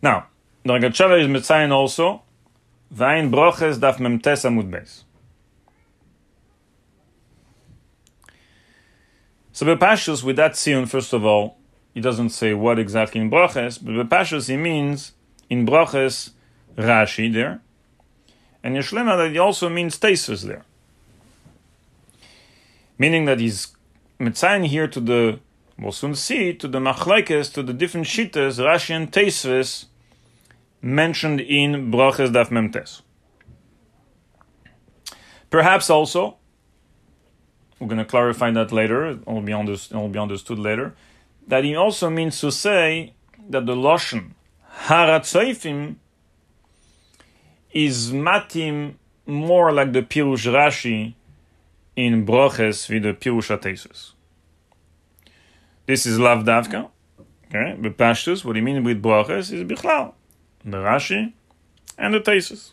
[0.00, 0.26] Now,
[0.62, 2.22] the Rogatchover is Mitzayin also,
[2.90, 5.02] Vain Broches Daf Memtes Amud Beis.
[9.52, 11.58] So Bepashus, with that siyun, first of all,
[11.92, 15.12] he doesn't say what exactly in Broches, but Bepashus he means
[15.50, 16.30] in Broches
[16.76, 17.60] Rashi there,
[18.62, 20.64] and Yeshlema that he also means Tesis there.
[22.98, 23.74] Meaning that he's
[24.20, 25.40] Mitzayin here to the,
[25.78, 29.86] we'll soon see, to the Machlaikes, to the different Shitas, Rashi and Tesis,
[30.80, 33.02] mentioned in Broches Daf Memtes.
[35.50, 36.36] Perhaps also,
[37.78, 40.94] we're going to clarify that later, it will be, understood, it will be understood later,
[41.46, 43.14] that it also means to say
[43.48, 44.32] that the Loshen
[44.84, 45.96] Haratzoifim
[47.72, 48.94] is matim
[49.26, 51.14] more like the Pirush Rashi
[51.96, 54.12] in Broches with the Pirush Atesus.
[55.86, 56.90] This is Lav Davka.
[57.46, 60.12] Okay, but Pashtus, what he means with Broches is Bichlal,
[60.64, 61.32] the Rashi
[61.96, 62.72] and the Tesis.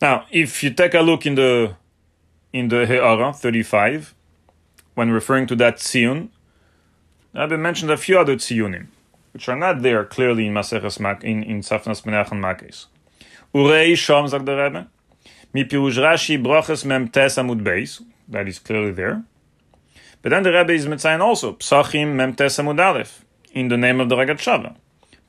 [0.00, 1.76] Now, if you take a look in the
[2.52, 4.14] in the He'ara 35,
[4.94, 6.28] when referring to that tziyun,
[7.34, 8.86] Rabbi mentioned a few other tziyunim,
[9.32, 12.86] which are not there clearly in Maseches Mak in in Safnas Menach and Makes.
[13.54, 14.88] Urei Shom sagt der Rebbe,
[15.52, 19.24] mi pirush Rashi broches mem tes amud beis, that is clearly there.
[20.20, 23.25] But then the Rebbe is mitzayin also psachim mem tes amud aleph
[23.56, 24.76] in the name of the Rogatchover,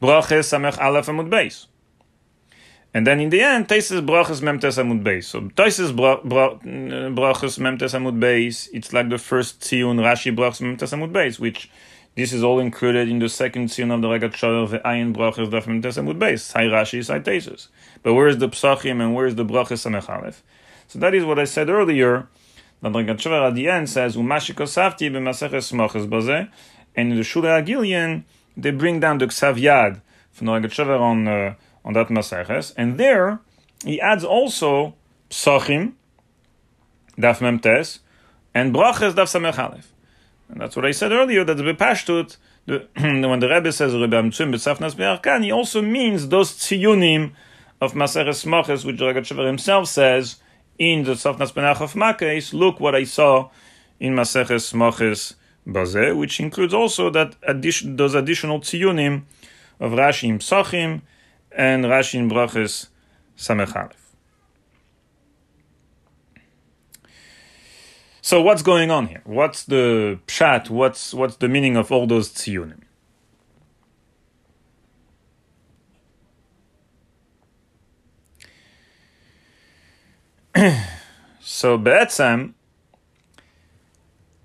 [0.02, 1.67] broches samech aleph amud beis.
[2.94, 5.23] And then in the end, Taisis brachas memtes amud beis.
[5.23, 8.67] So Taisis brachas memtes amud beis.
[8.73, 11.72] It's like the first tziyun Rashi brachas memtes amud beis, which
[12.16, 15.64] this is all included in the second tziyun of the Rogatchover the ayin brachas daf
[15.64, 16.42] memtes amud beis.
[16.42, 17.70] Sai Rashi, sai Taisis.
[18.03, 20.36] But where is the psachim and where is the brachas samech
[20.88, 22.28] So that is what I said earlier.
[22.80, 26.48] The Rogatchover at the end says umashi kosavti b'maseches smachas bazeh,
[26.97, 28.25] and in the Shura Agilian
[28.58, 31.27] they bring down the Ksav Yad from the on.
[31.27, 31.53] Uh,
[31.87, 32.73] on that Maseches.
[32.77, 33.39] And there,
[33.83, 34.95] he adds also
[35.30, 35.93] Psachim,
[37.17, 37.99] Daf Memtes,
[38.53, 39.93] and Braches, Daf Samech Aleph.
[40.49, 44.21] And that's what I said earlier, that the Bepashtut, the, when the Rebbe says Rebbe
[44.21, 47.31] Amtsim B'Tzafnas Be'arkan, he also means those tziyunim
[47.80, 50.37] of Maseches Moches, which Rogatchover himself says
[50.77, 53.49] in the Safnas Benach of Makes, look what I saw
[53.99, 55.36] in Maseches Moches
[55.67, 59.23] Bazeh, which includes also that addition, those additional tziyunim
[59.80, 61.02] of Rashi Psachim,
[61.52, 62.88] and Rashi in Brachas
[63.38, 64.08] Samech Aleph.
[68.22, 69.22] So what's going on here?
[69.26, 70.70] What's the pshat?
[70.70, 72.82] What's what's the meaning of all those tziyunim?
[81.39, 82.54] so Be'etzem,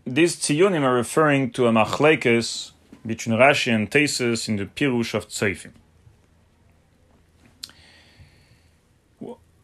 [0.06, 2.72] these tziyunim are referring to a machlekes
[3.04, 5.72] between Rashi and Tesis in the Pirush of Tzayfim.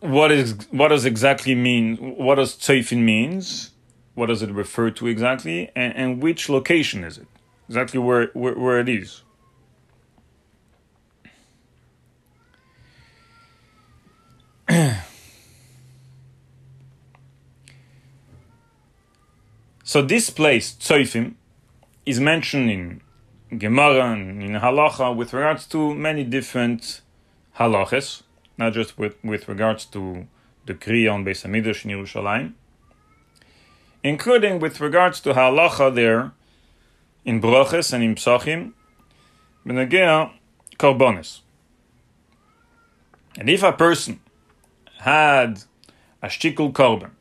[0.00, 1.97] what is what does exactly mean?
[2.16, 3.72] What does tzayfin means?
[4.15, 5.71] What does it refer to exactly?
[5.75, 7.27] And, and which location is it?
[7.69, 9.22] Exactly where where, where it is.
[19.91, 21.26] so this place tzayfim
[22.04, 23.00] is mentioned in
[23.65, 27.00] Gemara and in Halacha with regards to many different
[27.59, 28.22] halachas
[28.59, 30.27] not just with, with regards to
[30.66, 32.53] the Kriya on Beis Hamikdash in Yerushalayim,
[34.03, 36.32] including with regards to halacha there
[37.25, 38.72] in Broches and in Psachim,
[39.65, 40.32] Benegea
[40.78, 41.41] Korbonis.
[43.38, 44.21] And if a person
[44.98, 45.62] had
[46.21, 47.12] a shtikul korban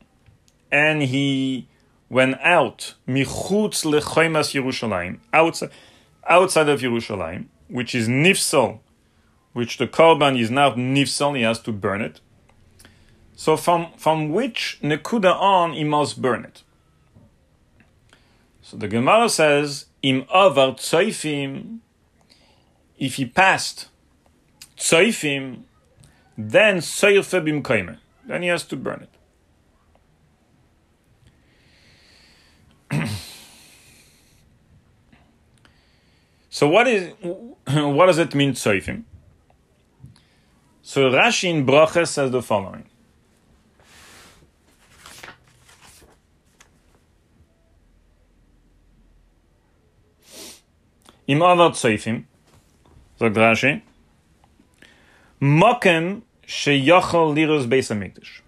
[0.70, 1.68] and he
[2.08, 5.70] went out michutz lechoimas Yerushalayim outside
[6.28, 8.80] outside of Yerushalayim, which is nifsal
[9.58, 12.20] which the korban is now nifsal, he has to burn it.
[13.34, 16.62] So from, from which nekuda on he must burn it?
[18.62, 21.78] So the Gemara says, im avar tzoifim,
[22.98, 23.88] if he passed
[24.76, 25.62] tzoifim,
[26.36, 29.17] then soyfe bim then he has to burn it.
[36.58, 37.12] So what is
[37.66, 39.04] what does it mean tzoifim?
[40.82, 42.84] So Rashi in Bracha says the following.
[51.28, 52.24] Im Avat Seifim,
[53.20, 53.82] sagt Rashi,
[55.40, 58.40] Mokem sheyachal liros beis hamikdash.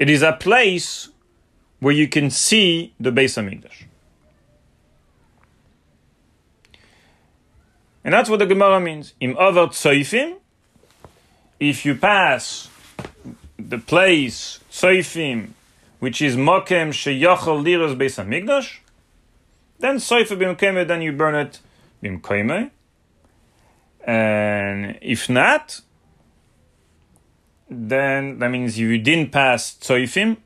[0.00, 1.10] It is a place
[1.78, 3.84] where you can see the Beis Hamikdash.
[8.04, 9.14] And that's what the Gemara means.
[9.20, 10.36] Im over tzoifim,
[11.58, 12.68] if you pass
[13.58, 15.50] the place, tzoifim,
[16.00, 18.78] which is mokem sheyachal liras beis hamikdash,
[19.78, 21.60] then soifa bimkeme, then you burn it
[22.02, 22.70] bimkeme.
[24.06, 25.80] And if not,
[27.70, 30.36] then that means you didn't pass tzoifim,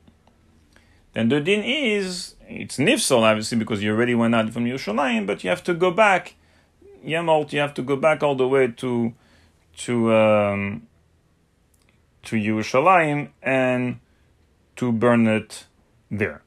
[1.14, 5.42] then the din is it's nifsal obviously because you already went out from Yerushalayim, but
[5.42, 6.34] you have to go back.
[7.04, 9.12] Yemalt, you have to go back all the way to
[9.78, 10.86] to um,
[12.22, 14.00] to Yerushalayim and
[14.76, 15.66] to burn it
[16.10, 16.42] there.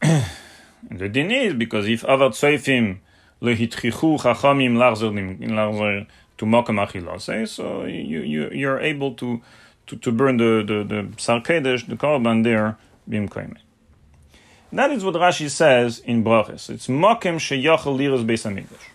[0.00, 2.98] the din is because if avat seifim
[3.40, 6.06] lehitchichu chachamim larzer
[6.36, 9.40] to makam achilase, so you, you you're able to
[9.86, 12.76] to, to burn the the the sarkedesh, the korban there
[14.72, 16.70] That is what Rashi says in Brachas.
[16.70, 18.88] It's makem sheyachal liras beis hamikdash.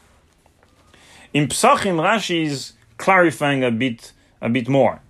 [1.33, 5.01] In Psachim, Rashi is clarifying a bit a bit more.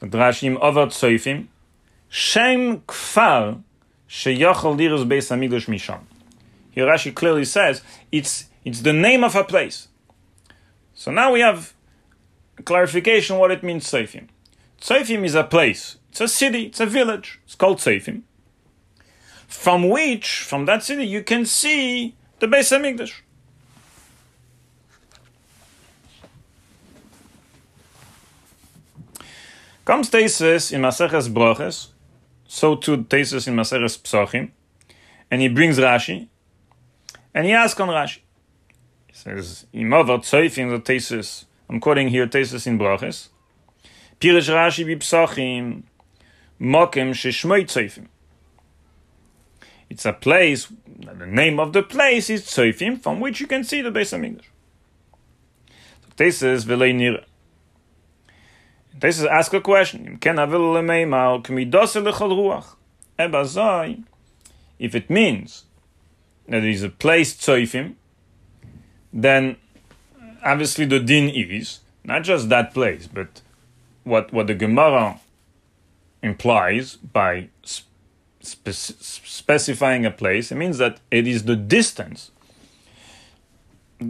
[0.00, 1.46] Drashim Avad Soifim,
[2.08, 3.62] Shem Kfar
[4.08, 6.00] Sheyachal Liras Beis Hamikdash Misham.
[6.70, 9.88] Here Rashi clearly says it's it's the name of a place.
[10.94, 11.72] So now we have
[12.64, 14.28] clarification what it means Soifim.
[14.80, 15.96] Soifim is a place.
[16.12, 16.64] It's a city.
[16.64, 17.40] It's a village.
[17.44, 18.20] It's called Soifim.
[19.48, 23.22] From which, from that city, you can see the Beis Hamikdash.
[29.86, 31.88] Comes Tesis in Maseches Broches,
[32.46, 34.50] so too Tesis in Maseches Psochim,
[35.30, 36.28] and he brings Rashi,
[37.32, 38.18] and he asks on Rashi.
[39.06, 43.30] He says, Imover Tzoifim the Tesis, I'm quoting here Tesis in Broches,
[44.20, 45.84] Pirish Rashi bi Psochim,
[46.62, 48.06] Mokem Sheshmoi Tzoifim.
[49.90, 53.82] It's a place, the name of the place is Tzoifim, from which you can see
[53.82, 54.44] the Beis HaMikdash.
[56.02, 57.24] So Tesis Velei.
[58.94, 60.18] This is ask a question.
[64.78, 65.64] If it means
[66.46, 67.94] that there is a place tzoifim,
[69.12, 69.56] then
[70.44, 73.40] obviously the din is not just that place, but
[74.04, 75.18] what what the Gemara
[76.22, 80.52] implies by spe- specifying a place.
[80.52, 82.30] It means that it is the distance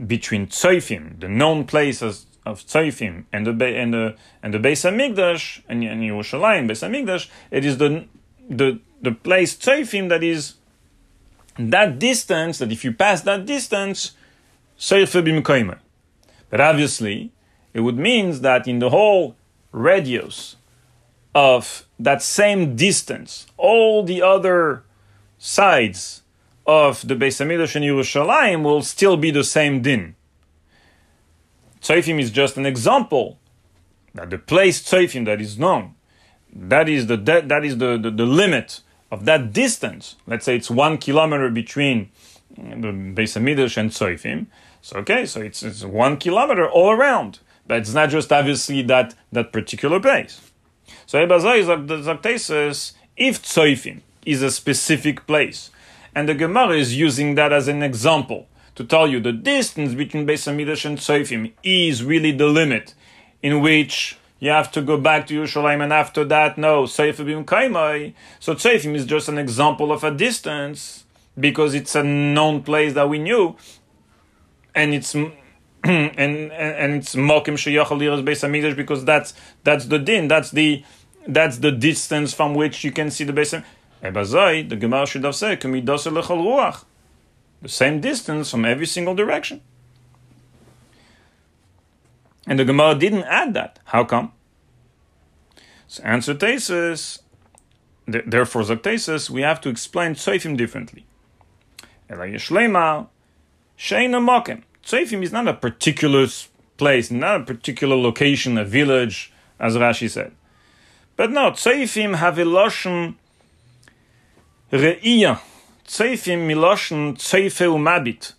[0.06, 5.62] between tzoifim, the known places of Tzayfim and the and the and the Beis Hamikdash
[5.68, 8.06] and, and Yerushalayim Beis Hamikdash, it is the
[8.48, 10.54] the the place Tzayfim that is
[11.58, 12.58] that distance.
[12.58, 14.12] That if you pass that distance,
[16.50, 17.32] But obviously,
[17.72, 19.36] it would mean that in the whole
[19.70, 20.56] radius
[21.34, 24.84] of that same distance, all the other
[25.38, 26.22] sides
[26.66, 30.14] of the Beis Hamikdash and Yerushalayim will still be the same din.
[31.80, 33.38] Tzoifim is just an example.
[34.14, 35.94] That the place Tzoifim that is known,
[36.54, 38.80] that is the that, that is the, the, the limit
[39.10, 40.16] of that distance.
[40.26, 42.10] Let's say it's one kilometer between
[42.58, 44.46] uh, the Beis Hamidrash and Tzoifim.
[44.82, 49.14] So okay, so it's, it's one kilometer all around, but it's not just obviously that
[49.32, 50.51] that particular place.
[51.06, 55.70] So Ebazai says if Tzoifim is a specific place,
[56.14, 60.26] and the Gemara is using that as an example to tell you the distance between
[60.26, 62.94] Beis Hamidrash and Tzofim is really the limit
[63.42, 68.14] in which you have to go back to Yerushalayim, and after that, no, Seifim Kaimai.
[68.40, 71.04] So Tzofim is just an example of a distance
[71.38, 73.56] because it's a known place that we knew,
[74.74, 75.14] and it's
[75.84, 79.34] and and, and it's Mokim Sheyachal Liras Beis Hamidrash because that's
[79.64, 80.84] that's the din, that's the
[81.26, 83.62] that's the distance from which you can see the Beis
[84.02, 84.64] Hamikdash.
[84.64, 86.84] Eh, the Gemara should have said, "Kamidas lechol ruach."
[87.62, 89.62] the same distance from every single direction.
[92.46, 93.78] And the Gemara didn't add that.
[93.84, 94.32] How come?
[95.86, 97.20] So answer Tesis,
[98.06, 101.06] therefore Zaktesis, we have to explain Tzoifim differently.
[102.10, 103.06] Elayishlema,
[103.78, 104.64] Sheina Mokem.
[104.84, 106.26] Tzoifim is not a particular
[106.76, 110.32] place, not a particular location, a village, as Rashi said.
[111.16, 113.16] But no, Tzoifim have a lotion
[114.72, 115.40] re'iyah,
[115.86, 118.32] Tzeifim miloshen tzeife umabit.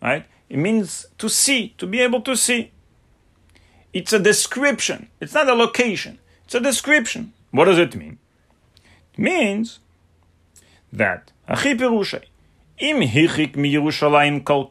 [0.00, 0.26] Right?
[0.48, 2.70] It means to see, to be able to see.
[3.92, 5.08] It's a description.
[5.20, 6.18] It's not a location.
[6.44, 7.32] It's a description.
[7.50, 8.18] What does it mean?
[9.14, 9.80] It means
[10.92, 12.24] that Achi Perushay,
[12.78, 14.66] im hichik mi Yerushalayim kol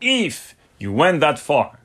[0.00, 1.78] If you went that far,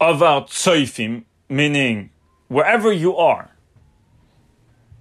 [0.00, 2.10] avar tzoifim, meaning
[2.48, 3.50] wherever you are,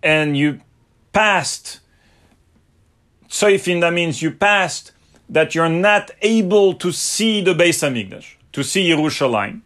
[0.01, 0.61] and you
[1.11, 1.79] passed
[3.29, 4.91] Tzoifim, that means you passed
[5.29, 9.61] that you're not able to see the Beis Hamikdash, to see Yerushalayim,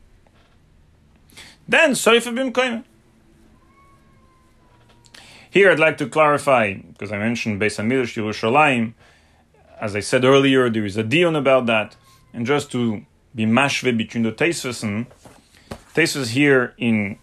[1.68, 2.84] then Tzoifim bim
[5.52, 8.94] Here I'd like to clarify, because I mentioned Beis Hamikdash, Yerushalayim,
[9.82, 11.98] as I said earlier, there is a dion about that,
[12.34, 13.06] and just to
[13.36, 15.06] be mashve between the and
[15.94, 17.18] Teisvus here in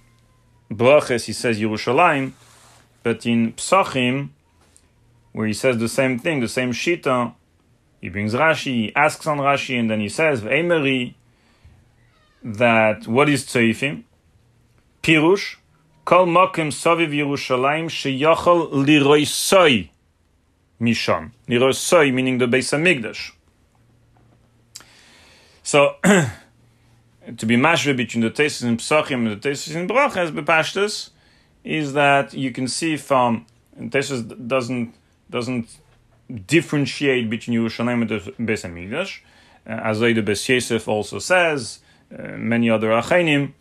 [0.70, 2.32] Braches, he says Yerushalayim,
[3.02, 4.28] but in Psachim,
[5.32, 7.32] where he says the same thing, the same shita,
[8.02, 11.14] he brings Rashi, he asks on Rashi, and then he says, V'emeri,
[12.44, 14.02] that what is Tzeifim?
[15.02, 15.56] Pirush,
[16.08, 19.90] Kol Mokim Soviv Yerushalayim Sheyachol Liroisoi
[20.80, 21.32] Misham.
[21.46, 23.32] Liroisoi meaning the base Beis Hamikdash.
[25.62, 31.10] So, to be mashve between the Tesis in Psachim and the Tesis in Brachas, Bepashtus,
[31.62, 33.44] is that you can see from
[33.78, 34.94] Tesis doesn't
[35.28, 35.76] doesn't
[36.46, 39.18] differentiate between Yerushalayim and the Beis Hamikdash,
[39.66, 41.80] uh, as the Beis Yosef also says,
[42.18, 43.52] uh, many other Achenim,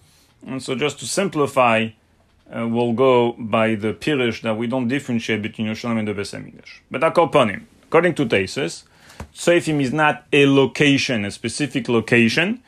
[0.45, 1.89] and so just to simplify,
[2.55, 6.33] uh, we'll go by the Pirish that we don't differentiate between Yerushalayim and the Beis
[6.33, 6.79] Hamikdash.
[6.89, 8.83] But Akoponim, according to Tesis,
[9.33, 12.61] Seifim is not a location, a specific location,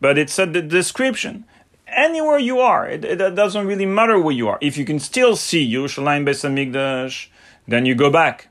[0.00, 1.44] but it's a description.
[1.86, 4.58] Anywhere you are, it, it, doesn't really matter where you are.
[4.60, 7.28] If you can still see Yerushalayim Beis Hamikdash,
[7.68, 8.48] then you go back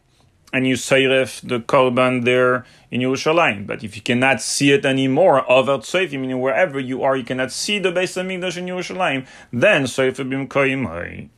[0.54, 3.68] and you seiref the korban there in Yerushalayim.
[3.68, 7.52] But if you cannot see it anymore, over seifim, meaning wherever you are, you cannot
[7.52, 11.30] see the Beis Hamikdash in Yerushalayim, then seifim bim koyim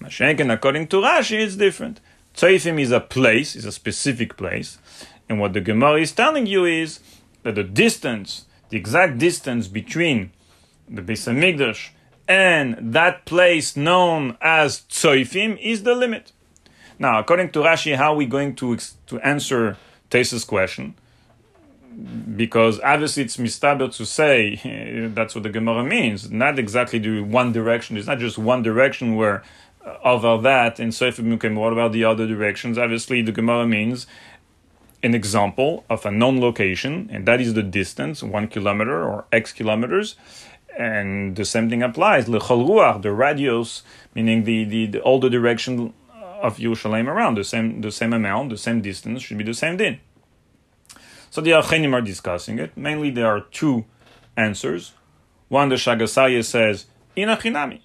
[0.00, 2.00] Mashenken, according to Rashi, it's different.
[2.34, 4.78] Tzeifim is a place, is a specific place,
[5.28, 7.00] and what the Gemara is telling you is
[7.42, 10.30] that the distance, the exact distance between
[10.88, 11.90] the Beis Hamikdash
[12.26, 16.32] and that place known as Tzoifim is the limit.
[17.00, 18.76] Now, according to Rashi, how are we going to,
[19.06, 19.78] to answer
[20.10, 20.94] Tesa's question?
[22.36, 26.30] Because obviously it's mistaber to say that's what the Gemara means.
[26.30, 27.96] Not exactly the one direction.
[27.96, 29.42] It's not just one direction where
[29.84, 32.76] uh, over that in Sefer Mukim, what about the other directions?
[32.76, 34.06] Obviously, the Gemara means
[35.02, 39.54] an example of a known location, and that is the distance, one kilometer or X
[39.54, 40.16] kilometers.
[40.78, 42.26] And the same thing applies.
[42.26, 43.82] Ruach, the radius,
[44.14, 45.94] meaning the, the, the all the direction
[46.40, 49.76] of Yerushalayim around the same the same amount, the same distance should be the same
[49.76, 50.00] din.
[51.30, 52.76] So the Achenim are discussing it.
[52.76, 53.84] Mainly, there are two
[54.36, 54.92] answers.
[55.48, 57.80] One, the Shagasaya says in inachinami.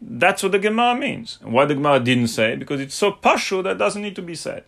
[0.00, 1.38] That's what the Gemara means.
[1.40, 2.56] And why the Gemara didn't say?
[2.56, 4.64] Because it's so pashu that doesn't need to be said.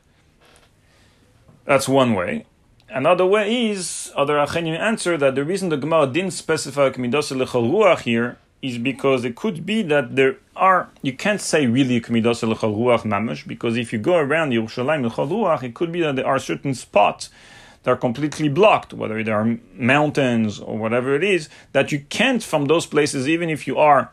[1.64, 2.46] That's one way.
[2.88, 8.00] Another way is other Achenim answer that the reason the Gemara didn't specify Kmidos Ruach
[8.00, 13.46] here is because it could be that there are you can't say really Ruach Mamash
[13.46, 17.28] because if you go around Yerushalayim Ruach, it could be that there are certain spots
[17.86, 22.42] that are completely blocked, whether they are mountains or whatever it is, that you can't
[22.42, 24.10] from those places, even if you are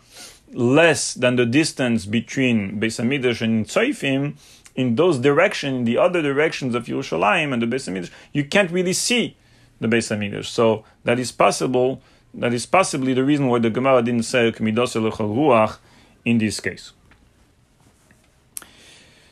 [0.51, 4.35] less than the distance between Beis Hamikdash and Tzoifim,
[4.75, 8.69] in those directions, in the other directions of Yerushalayim and the Beis Hamikdash, you can't
[8.69, 9.35] really see
[9.79, 10.45] the Beis Hamikdash.
[10.45, 11.99] So that is possible
[12.33, 15.77] that is possibly the reason why the Gemara didn't say Ruach
[16.25, 16.93] in this case.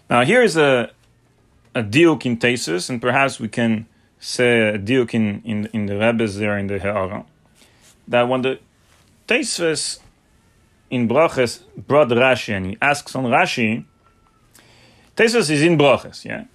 [0.10, 0.91] Now here is a
[1.74, 3.88] a diuk in Tesis, and perhaps we can
[4.20, 7.25] say a diuk in, in, in the Rebbe's there in the He'ara,
[8.08, 8.60] that when the
[9.27, 10.00] Tesis
[10.89, 13.86] in Braches brought Rashi and he asks on Rashi,
[15.15, 16.46] Tesis is in Braches, yeah?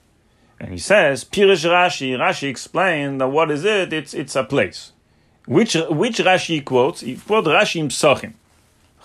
[0.60, 3.92] And he says, Pirish Rashi, Rashi explained that what is it?
[3.92, 4.92] It's, it's a place.
[5.46, 7.00] Which which Rashi quotes?
[7.00, 8.34] He quotes Rashi in Psachim.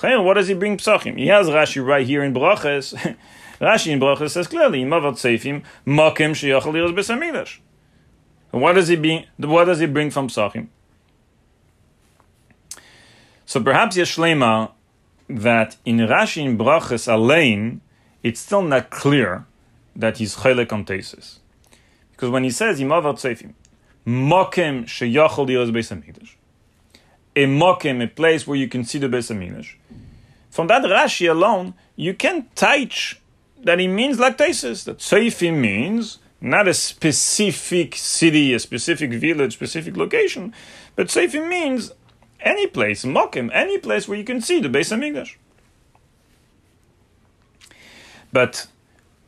[0.02, 1.18] What does he bring Psachim?
[1.18, 3.16] He has Rashi right here in Brachas.
[3.62, 7.60] Rashi in Brachas says clearly, Mavat Seifim, Makim Sheyachal Yiras.
[8.50, 9.26] What does he bring?
[9.38, 10.68] What does he bring from Psachim?
[13.46, 14.72] So perhaps Yeshlema
[15.30, 17.82] that in Rashi in Brachas Alein,
[18.24, 19.46] it's still not clear
[19.96, 21.38] that he's Chelek on Tesis.
[22.12, 23.54] Because when he says Imavat Seifim,
[24.06, 26.36] mokem sheyachol diras beis hamikdash.
[27.36, 29.76] A mokem, a place where you can see the beis hamikdash.
[30.50, 33.22] From that Rashi alone, you can teach
[33.64, 34.84] that it means lactasis.
[34.84, 40.54] That Seifi means not a specific city, a specific village, specific location,
[40.96, 41.92] but Seifi means
[42.42, 45.36] any place, mokem, any place where you can see the Beis Hamikdash.
[48.34, 48.68] But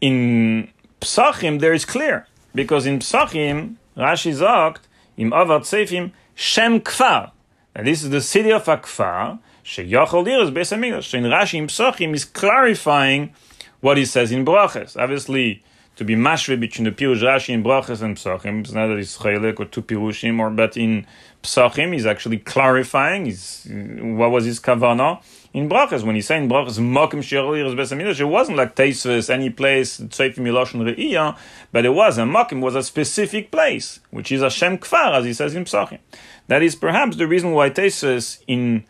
[0.01, 0.69] in
[1.01, 4.81] Psachim, there is clear because in Psachim Rashi sagt,
[5.17, 7.31] im Avar Tzefim, Shem Kfar.
[7.75, 11.13] And this is the city of Akfar, Sheyachol Diras Beis Hamikdash.
[11.13, 13.33] In Rashi in Psachim is clarifying
[13.81, 14.95] what he says in Brachas.
[14.95, 15.63] Obviously,
[15.95, 19.17] to be mashve between the Pirush Rashi in Brachas and Psachim, it's not that it's
[19.17, 21.05] Chaylik or two Pirushim, or but in
[21.41, 23.25] Psachim, he's actually clarifying
[24.17, 25.21] what was his Kavanah
[25.53, 26.03] in Brachas.
[26.03, 30.95] When he's saying Brachas, Mokim Beis Hamikdash, it wasn't like Teisves, any place, Tzayfim Miloshon
[30.95, 31.37] Re'iyah,
[31.71, 35.33] but it was, a Mokim was a specific place, which is Hashem Kfar, as he
[35.33, 35.99] says in Psachim.
[36.47, 38.85] That is perhaps the reason why Teisves in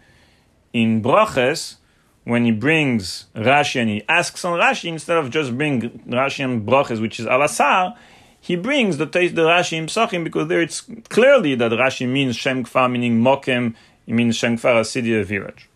[0.71, 1.75] in Brachas,
[2.23, 6.65] when he brings Rashi and he asks on Rashi, instead of just bring Rashi and
[6.67, 7.95] Brachas, which is Alasar,
[8.39, 12.35] he brings the, taste the Rashi in Psachim because there it's clearly that Rashi means
[12.35, 13.75] Shem Kfar, meaning Mokem,
[14.07, 15.69] it means Shem Kfar, a city, a village.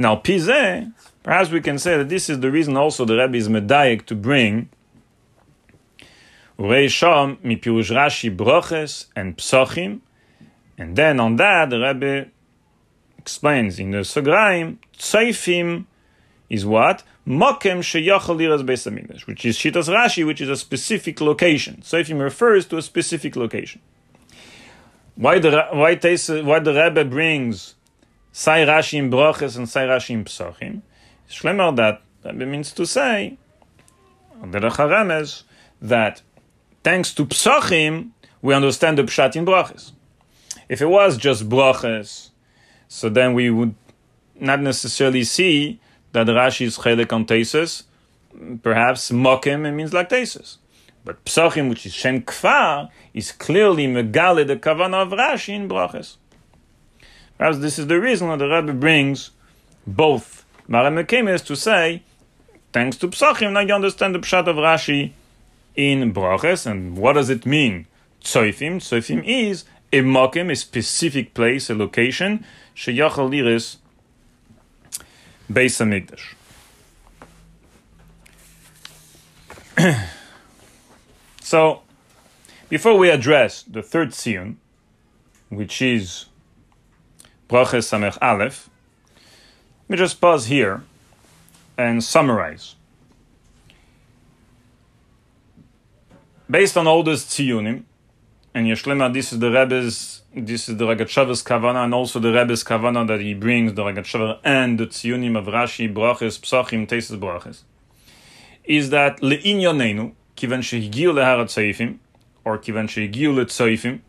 [0.00, 0.90] And now Pizeh,
[1.22, 4.14] perhaps we can say that this is the reason also the Rebbe is medayik to
[4.14, 4.70] bring
[6.58, 10.00] Urei Sham, Mipirush Rashi, Broches, and Psachim,
[10.78, 12.30] and then on that the Rebbe
[13.18, 15.84] explains in the Sagraim, Tseifim
[16.48, 17.02] is what?
[17.26, 21.82] Mokem sheyachal liras beis which is Shitas Rashi, which is a specific location.
[21.82, 23.82] Tseifim refers to a specific location.
[25.16, 25.96] Why the why,
[26.42, 27.74] why the Rebbe brings
[28.32, 30.82] Sai Rashi in Broches and Sai Rashi in Psachim?
[31.28, 33.38] Shlemer that Rebbe means to say,
[35.82, 36.22] that
[36.84, 38.10] thanks to Psachim,
[38.42, 39.92] we understand the Pshat in Broches.
[40.68, 42.30] If it was just Broches,
[42.88, 43.74] so then we would
[44.38, 45.80] not necessarily see
[46.12, 47.84] that Rashi is chelik on tesis.
[48.62, 50.56] Perhaps mokim it means like tesis.
[51.04, 56.16] But psachim, which is shem kfar, is clearly megale the kavana of Rashi in brachas.
[57.40, 59.30] Perhaps this is the reason that the Rebbe brings
[59.86, 62.02] both Mara Mekemes to say,
[62.70, 65.12] thanks to psachim, now you understand the pshat of Rashi
[65.74, 67.86] in brachas, and what does it mean?
[68.22, 68.76] Tzoifim.
[68.76, 72.44] Tzoifim is a mokim, a specific place, a location,
[72.76, 73.78] sheyachal liris
[75.50, 76.34] Beis Hamikdash.
[81.40, 81.80] so,
[82.68, 84.56] before we address the third siyun,
[85.48, 86.26] which is
[87.50, 88.70] Braches Samech Aleph,
[89.16, 90.84] let me just pause here
[91.76, 92.76] and summarize.
[96.48, 97.82] Based on all those tziyunim,
[98.54, 102.62] and Yeshlema, this is the Rebbe's, this is the Rogatchover's Kavana, and also the Rebbe's
[102.62, 107.64] Kavana that he brings, the Rogatchover and the Tziyunim of Rashi, Braches, Psachim, Tesis Braches,
[108.62, 111.98] is that Le'inyonenu, kivan shehigiu leharat Tzaifim,
[112.44, 114.00] or kivan shehigiu le'Tzaifim,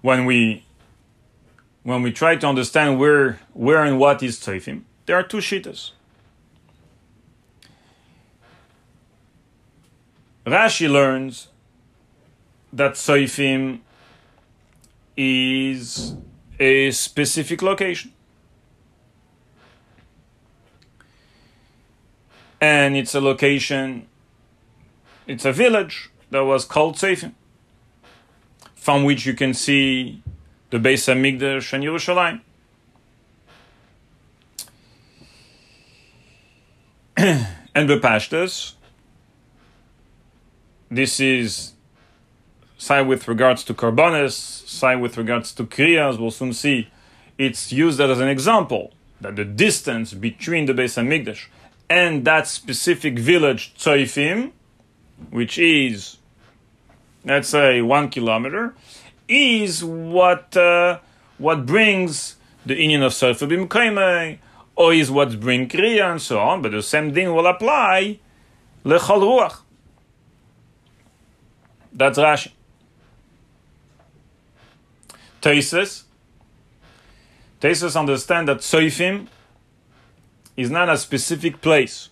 [0.00, 0.64] when we
[1.82, 5.92] when we try to understand where where and what is Tzaifim, there are two shitas.
[10.46, 11.48] Rashi learns
[12.72, 13.80] that Soifim
[15.16, 16.14] is
[16.58, 18.12] a specific location.
[22.60, 24.06] And it's a location,
[25.26, 27.32] it's a village that was called Seifim,
[28.74, 30.22] from which you can see
[30.70, 32.40] the Beis Hamikdash and Yerushalayim.
[37.74, 38.74] and Bepashtas,
[40.90, 41.72] this is
[42.78, 44.32] side with regards to karbanis,
[44.66, 46.88] side with regards to kriyas, we'll soon see.
[47.36, 51.46] It's used as an example that the distance between the Beis Hamikdash
[51.90, 54.52] and that specific village Tzoifim,
[55.30, 56.16] which is,
[57.24, 58.74] let's say, one kilometer,
[59.30, 60.98] is what uh,
[61.38, 64.38] what brings the union of Sefer Bimkaimei,
[64.76, 68.18] or is what brings Kriya and so on, but the same thing will apply
[68.84, 69.60] Lechol Ruach.
[71.92, 72.52] That's Rashi.
[75.42, 76.04] Taisus.
[77.60, 79.26] Taisus understand that Soifim
[80.56, 82.10] is not a specific place.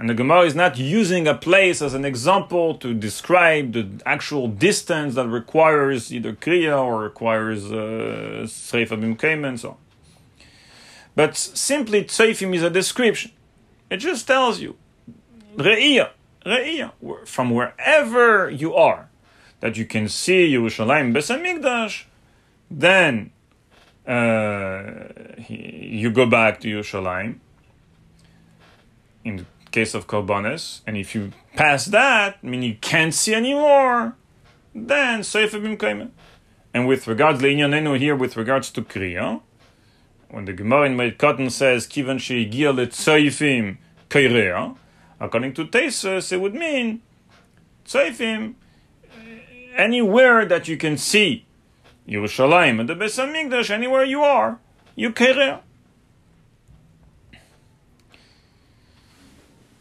[0.00, 4.48] And the Gemara is not using a place as an example to describe the actual
[4.48, 9.76] distance that requires either Kriya or requires Sreifa uh, and so on.
[11.14, 13.32] But simply Tseifim is a description.
[13.90, 14.76] It just tells you,
[15.56, 16.08] Re'iyah,
[16.46, 19.10] Re'iyah, from wherever you are
[19.60, 22.04] that you can see Yerushalayim Besamikdash,
[22.70, 23.32] then
[24.06, 27.38] uh, you go back to Yerushalayim.
[29.24, 34.16] In case of Korbanes, and if you pass that, I mean you can't see anymore,
[34.74, 36.10] then Sefer Bimkaimen.
[36.72, 39.40] And with regards to Le'inyanenu here, with regards to Kriya,
[40.28, 43.78] when the Gemara in Meir Cotton says Kivan Sheigia Letzoifim
[44.08, 44.76] Kairea,
[45.18, 47.02] according to Tesis, it would mean
[47.84, 48.54] Tzoifim
[49.04, 49.38] eh,
[49.76, 51.46] anywhere that you can see
[52.08, 54.58] Yerushalayim and the Beis anywhere you are,
[54.94, 55.60] you kerea.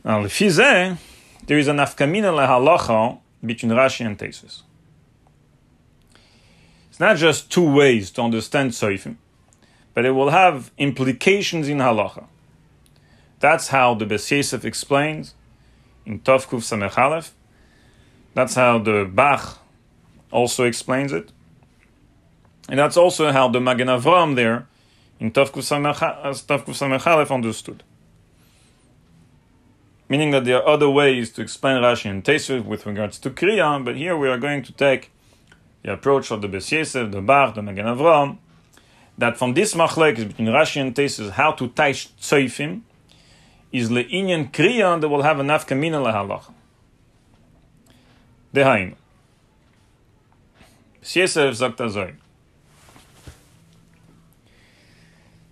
[0.03, 0.97] Now, lefizeh,
[1.45, 4.61] there is an afkamina lehalacha between Rashi and Tesis.
[6.89, 9.17] It's not just two ways to understand Soifim,
[9.93, 12.25] but it will have implications in halacha.
[13.39, 15.33] That's how the Beis Yosef explains
[16.05, 17.31] in Tovkuf Samech.
[18.33, 19.59] That's how the Bach
[20.31, 21.31] also explains it.
[22.67, 24.67] And that's also how the Magen Avram there
[25.19, 27.83] in Tovkuf Samech understood.
[30.09, 33.85] Meaning that there are other ways to explain Rashi and Tosfos with regards to Kriya,
[33.85, 35.11] but here we are going to take
[35.83, 38.37] the approach of the Beis Yosef, the Bach, the Magen Avram,
[39.17, 42.81] that from this machlekes between Rashi and Tosfos, how to taish tzoifim,
[43.71, 46.51] is le'inyan kriya that will have a nafkamina lehalach.
[48.53, 48.95] Dehainu.
[51.01, 52.15] Yosef sagt.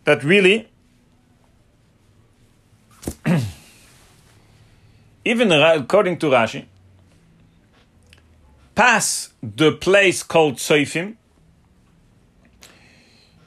[0.03, 0.69] That really,
[5.27, 6.65] even according to Rashi,
[8.75, 11.15] pass the place called Tzoifim,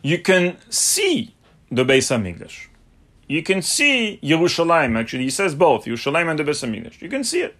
[0.03, 1.35] you can see
[1.71, 2.67] the Beis Hamikdash.
[3.29, 4.99] You can see Yerushalayim.
[4.99, 7.01] Actually, he says both Yerushalayim and the Beis Hamikdash.
[7.01, 7.57] You can see it.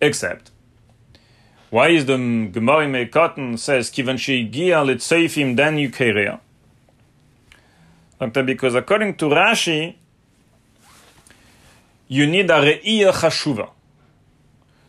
[0.00, 0.50] Except,
[1.70, 6.40] why is the Gemara Meikoton says Kivan Sheigia Litzeifim then Yukerea?
[8.46, 9.96] Because according to Rashi,
[12.16, 13.70] you need a re'iyah chashuva.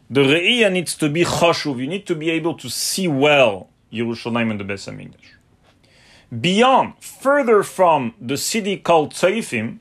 [0.10, 1.80] The re'iyah needs to be chashuv.
[1.80, 5.34] You need to be able to see well Yerushalayim and the Beis Hamikdash
[6.42, 9.80] beyond, further from the city called Tzaifim,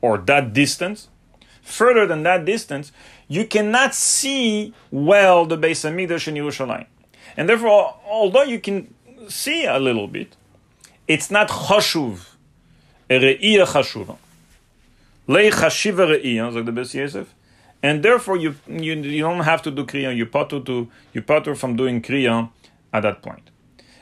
[0.00, 1.08] or that distance,
[1.62, 2.92] further than that distance,
[3.28, 6.86] you cannot see well the Beis Hamikdash in Yerushalayim.
[7.36, 8.94] And therefore, although you can
[9.28, 10.36] see a little bit,
[11.06, 12.34] it's not chashuv,
[13.10, 14.16] a re'iyah.
[15.28, 17.34] Lei like the Beis Yosef,
[17.82, 21.56] and therefore you, you, you don't have to do kriya, you patur to you patur
[21.56, 22.48] from doing kriya
[22.92, 23.50] at that point.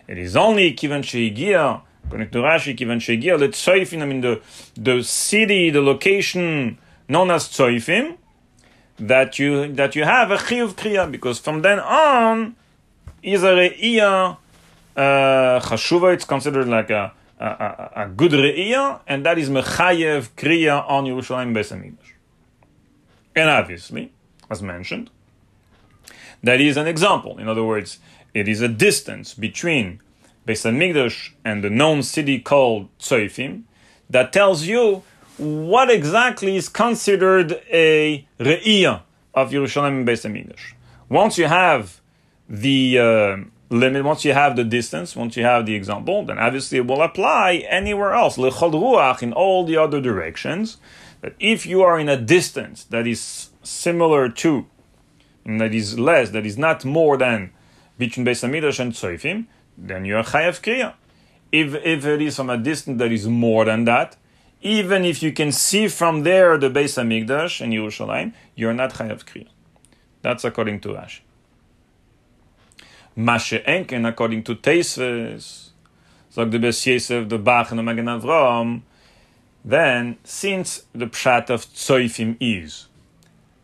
[0.06, 4.02] It is only kivan sheigia, according to Rashi, kivan sheigia letzoifim.
[4.02, 4.42] I mean the
[4.76, 8.16] the city, the location known as tzoifim,
[8.98, 12.54] that you that you have a chiyuv kriya because from then on
[13.22, 14.36] is a re'iyah
[14.96, 15.00] uh,
[15.60, 16.12] chashuva.
[16.12, 21.54] It's considered like a a, a, good re'iyah, and that is mechayev kriya on Yerushalayim
[21.54, 22.12] Beis Hamikdash.
[23.34, 24.12] And obviously,
[24.50, 25.10] as mentioned,
[26.42, 27.38] that is an example.
[27.38, 27.98] In other words,
[28.32, 30.00] it is a distance between
[30.46, 33.62] Beis Hamikdash and the known city called Tzoifim
[34.10, 35.02] that tells you
[35.36, 39.02] what exactly is considered a re'iyah
[39.34, 40.74] of Yerushalayim Beis Hamikdash.
[41.08, 42.00] Once you have
[42.48, 43.36] the uh,
[43.70, 47.02] limit, once you have the distance, once you have the example, then obviously it will
[47.02, 50.78] apply anywhere else, lechol ruach, in all the other directions.
[51.20, 54.66] That if you are in a distance that is similar to,
[55.46, 57.52] that is less, that is not more than
[57.98, 59.46] between Beis Hamikdash and Tzoifim,
[59.76, 60.94] then you are Chayav Kriya.
[61.50, 64.16] If, if it is from a distance that is more than that,
[64.60, 68.94] even if you can see from there the Beis Hamikdash and Yerushalayim, you are not
[68.94, 69.48] Chayav Kriya.
[70.22, 71.20] That's according to Rashi.
[73.16, 75.70] Mashe Enken, according to Teisves,
[76.30, 78.82] sagt the Yosef, the Bach and the Magen Avram,
[79.64, 82.88] then since the pshat of Tzoifim is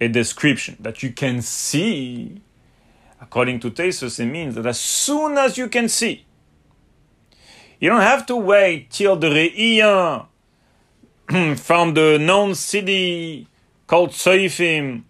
[0.00, 2.40] a description that you can see
[3.20, 6.24] According to Tesos, it means that as soon as you can see,
[7.78, 10.26] you don't have to wait till the Re'iyah
[11.58, 13.46] from the known city
[13.86, 15.02] called Soifim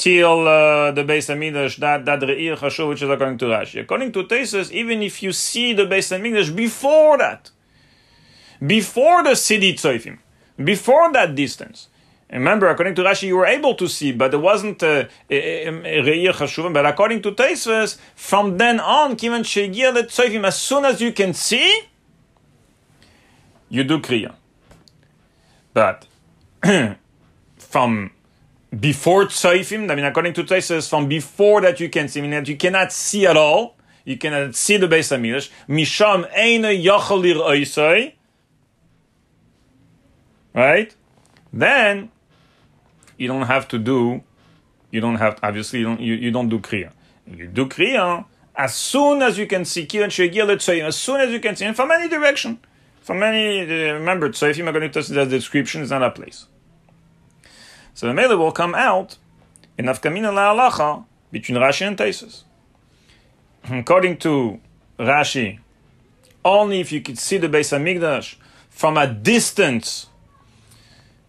[0.00, 3.82] till uh, the Beis Hamikdash, that, that Re'iyah Chashuv, which is according to Rashi.
[3.82, 7.50] According to Tesos, even if you see the Beis Hamikdash before that,
[8.66, 10.18] before the city Soifim,
[10.56, 11.88] before that distance,
[12.32, 15.10] Remember, according to Rashi, you were able to see, but it wasn't re'ir
[16.32, 16.72] chashuvim.
[16.72, 21.34] But according to Taisves, from then on, kivan shegia letzofim, as soon as you can
[21.34, 21.88] see,
[23.68, 24.36] you do kriya.
[25.74, 26.06] But
[27.58, 28.12] from
[28.78, 32.30] before tzoifim, I mean, according to Taisves, from before that you can see, I mean,
[32.32, 35.50] that you cannot see at all, you cannot see the Beis Hamikdash.
[35.68, 38.14] Misham eina yachalir oisai.
[40.54, 40.94] Right?
[41.52, 42.10] Then
[43.16, 44.22] you don't have to do,
[44.90, 46.92] you don't have, obviously, you don't, you, you don't do Kriya.
[47.26, 48.24] You do Kriya
[48.56, 51.76] as soon as you can see, let's say, as soon as you can see, and
[51.76, 52.58] from any direction.
[53.00, 56.46] From any, uh, if you're going to the description, is not a place.
[57.94, 59.16] So the Mele will come out
[59.76, 62.44] in Afkamina La'alacha between Rashi and Taisus.
[63.64, 64.60] According to
[64.98, 65.58] Rashi,
[66.44, 68.36] only if you could see the Beis Hamikdash
[68.68, 70.06] from a distance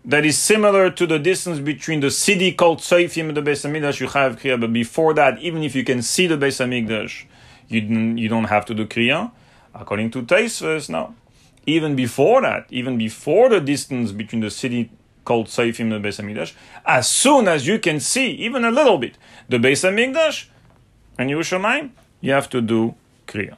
[0.04, 4.00] that is similar to the distance between the city called Tzoifim and the Beis Hamikdash,
[4.00, 4.60] you have Kriya.
[4.60, 7.26] But before that, even if you can see the Beis Hamikdash,
[7.68, 9.32] you, you don't have to do Kriya.
[9.74, 11.16] According to Taisves, no.
[11.66, 14.90] Even before that, even before the distance between the city
[15.32, 16.52] called and the Beis Hamikdash,
[16.86, 19.18] as soon as you can see, even a little bit,
[19.48, 20.48] the Beis Hamikdash
[21.18, 22.96] and Yerushalayim, you have to do
[23.28, 23.56] Kriya.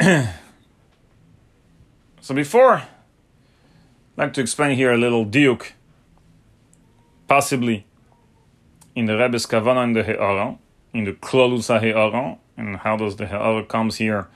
[2.20, 2.88] so before, I'd
[4.16, 5.74] like to explain here a little diuk,
[7.28, 7.86] possibly
[8.96, 10.58] in the Rebbe's Kavana in the He'ara,
[10.92, 14.28] in the Klolus HaHe'ara, and how does the He'ara comes here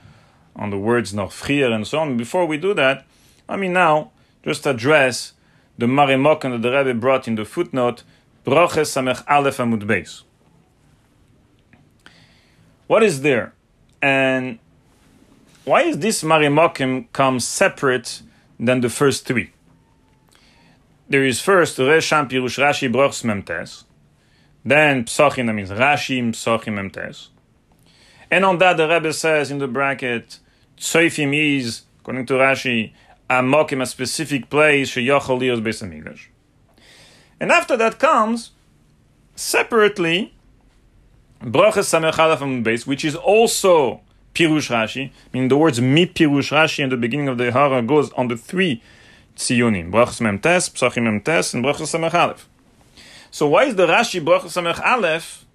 [0.55, 2.17] on the words frier and so on.
[2.17, 3.05] Before we do that,
[3.47, 4.11] let me now
[4.43, 5.33] just address
[5.77, 8.03] the Marimokan that the Rebbe brought in the footnote,
[8.43, 10.23] Broches Samech Aleph Amud Beis.
[12.87, 13.53] What is there?
[14.01, 14.59] And
[15.65, 18.21] why is this Marimokim come separate
[18.59, 19.51] than the first three?
[21.09, 23.83] There is first Resham Pirush Rashi Brochs Memtes,
[24.65, 27.27] then Psochim, that means Rashi Psochim Memtes.
[28.29, 30.39] And on that the Rebbe says in the bracket,
[30.77, 32.93] Tsoifim is, according to Rashi,
[33.29, 36.27] a mokim, a specific place, sheyochol lios beis hamikdash.
[37.39, 38.51] And after that comes,
[39.35, 40.33] separately,
[41.41, 44.01] Brachas Samech Aleph Base, which is also
[44.33, 48.11] Pirush Rashi, meaning the words Mi Pirush Rashi in the beginning of the Hara goes
[48.13, 48.81] on the three
[49.35, 52.49] Tzionim, Brachas Memtes, Psachim Memtes, and Brachas Samech Aleph.
[53.29, 55.45] So why is the Rashi Brachas Samech Aleph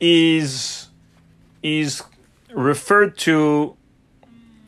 [0.00, 0.85] is,
[1.62, 2.02] is
[2.52, 3.76] referred to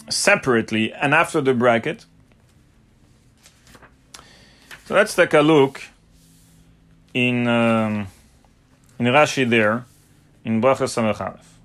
[0.08, 2.04] separately and after the bracket?
[4.86, 5.82] So let's take a look
[7.12, 8.06] in, um,
[8.98, 9.84] in Rashi there,
[10.44, 11.58] in Brachas Samech Aleph.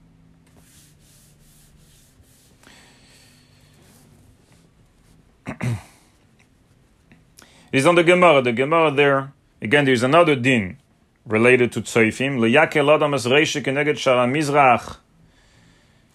[7.73, 8.41] It's on the Gemara.
[8.43, 10.77] The Gemara there, again, there's another din
[11.25, 12.37] related to Tzoifim.
[12.37, 14.97] Leyakel Adam as Reisha keneged Shara Mizrach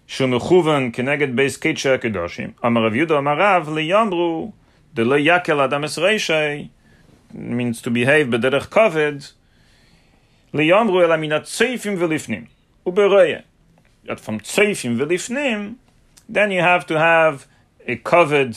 [0.09, 2.55] Shumechuvan Keneged Beis Ketcha Kedoshim.
[2.63, 4.55] Amar Yehuda Amar Rav Liyamru
[4.95, 6.71] the Yakel Adam Esreishay
[7.35, 9.33] means to behave bederech kaved.
[10.55, 12.49] Liyamru ela min atzeifim velifnim
[12.87, 13.43] ubereya.
[14.07, 15.75] That from tzeifim velifnim,
[16.27, 17.47] then you have to have
[17.87, 18.57] a covered.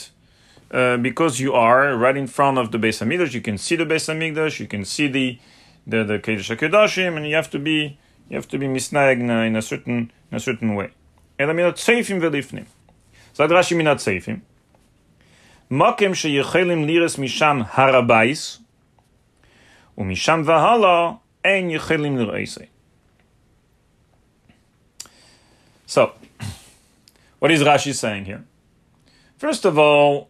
[0.71, 3.83] Uh, because you are right in front of the Beis Hamikdash, you can see the
[3.83, 5.37] Beis Hamikdash, you can see the
[5.85, 9.61] the the Kedush and you have to be you have to be misnagna in a
[9.61, 10.91] certain in a certain way.
[11.40, 12.64] אלא מן הצייפים ולפנים.
[13.36, 14.38] sagt רש"י מן הצייפים,
[15.70, 18.62] מוקם שיכולים לירס משם הר הבייס,
[19.98, 21.10] ומשם והלאה
[21.44, 22.64] אין יכולים לרעסי.
[25.86, 26.12] So,
[27.38, 28.44] what is Rashi saying here?
[29.38, 30.28] First of all,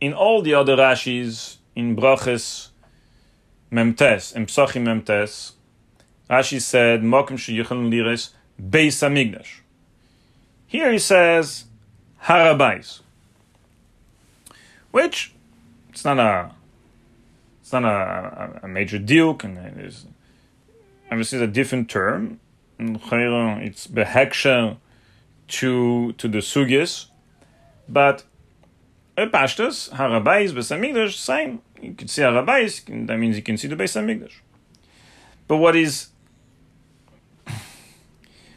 [0.00, 2.70] in all the other Rashis, in Brachis
[3.70, 5.52] Memtes, in Psachim Memtes,
[6.28, 9.59] Rashi said, Mokim Sheyichel Liris, Beis Hamikdash.
[10.71, 11.65] Here he says,
[12.23, 13.01] Harabais,
[14.91, 15.33] which
[15.89, 16.51] it's not a
[17.61, 20.05] it's not a, a major deal, and it is
[21.11, 22.39] obviously a different term.
[22.79, 24.77] It's beheksha
[25.49, 27.07] to to the sugis,
[27.89, 28.23] but
[29.17, 31.61] Pashtas, Harabais, Besamigdash, same.
[31.81, 34.39] You can see Harabais, that means you can see the Beis Hamikdash.
[35.49, 36.11] But what is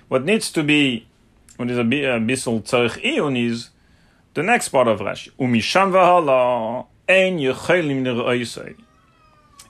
[0.07, 1.09] what needs to be
[1.57, 3.71] what is a bissel tzarich iyun is
[4.35, 5.31] the next part of Rashi.
[5.39, 8.75] Umisham v'hala ein yechelim nir'oisei.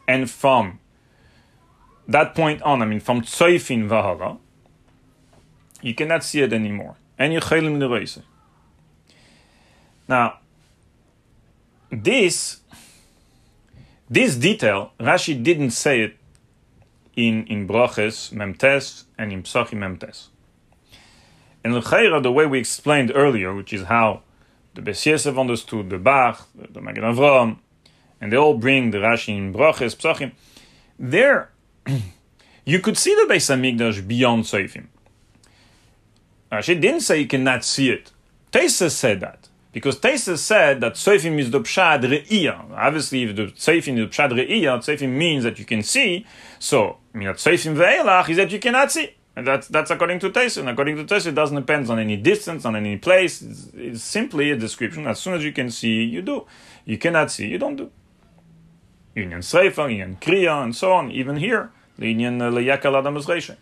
[0.08, 0.80] And from
[2.08, 4.38] that point on, I mean from tzoifin v'hala,
[5.82, 6.96] you cannot see it anymore.
[7.18, 8.22] And yechelim nir'oisei.
[10.08, 10.38] Now,
[11.90, 12.60] this
[14.08, 16.16] this detail, Rashi didn't say it
[17.16, 20.28] in in Broches Memtes and in Psachim Memtes.
[21.64, 24.22] And L'chaira, the way we explained earlier, which is how
[24.74, 27.56] the Yosef understood the Bach, the Magen Avram,
[28.20, 30.32] and they all bring the Rashi in Broches Psachim.
[30.98, 31.50] There,
[32.66, 34.86] you could see the Beis Hamikdash beyond Seifim.
[36.52, 38.12] Rashi didn't say you cannot see it.
[38.52, 39.48] Teisa said that.
[39.72, 42.70] Because Taisa said that Seifim is the Pshad Re'iyah.
[42.70, 46.24] Obviously, if the Seifim is the Pshad Re'iyah, Seifim means that you can see.
[46.60, 49.14] So, mean, Seifim Ve'elach is that you cannot see.
[49.36, 50.26] And that's, that's according to.
[50.26, 53.42] And according to Taisa, it doesn't depend on any distance, on any place.
[53.42, 55.06] It's, it's simply a description.
[55.06, 56.46] As soon as you can see, you do.
[56.84, 57.90] You cannot see, you don't do.
[59.14, 63.56] Union Sreifa, Union Kriya, and so on, even here, the Union uh, Leyakel Adam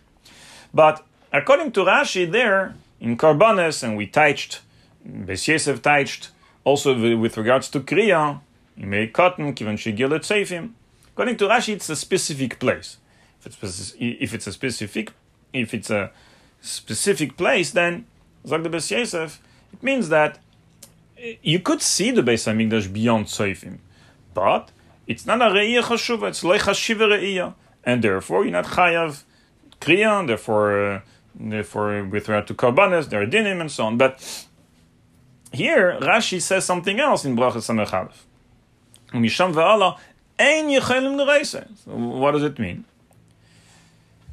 [0.73, 4.61] But according to Rashi, there in Karbanes, and we touched,
[5.05, 6.29] Bes Yosef touched,
[6.63, 8.39] also with regards to Kriya,
[8.77, 10.71] make cotton, Kivan Shigil Seifim.
[11.13, 12.97] According to Rashi, it's a specific place.
[13.45, 15.11] If it's, if it's a specific,
[15.53, 16.11] if it's a
[16.61, 18.05] specific place, then
[18.45, 20.39] Zag the Bes Yosef, it means that
[21.41, 23.77] you could see the Beis Hamikdash beyond Seifim,
[24.33, 24.71] but
[25.07, 29.23] it's not a re'iyah chashuva, it's loy chashiva re'iyah, and therefore you're not chayav
[29.79, 31.01] kriya, therefore, uh,
[31.35, 33.97] therefore with regard to karbanes, there are dinim and so on.
[33.97, 34.45] But
[35.51, 38.25] here Rashi says something else in Brachas Samech Aleph.
[39.11, 39.97] Misham ve'ala
[40.39, 41.65] ein yechelim nereise.
[41.85, 42.85] What does it mean?